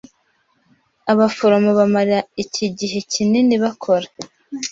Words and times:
Abaforomo 1.11 1.69
bamara 1.79 2.17
iki 2.43 2.61
igihe 2.69 2.97
kinini 3.11 3.55
bakora? 3.63 4.07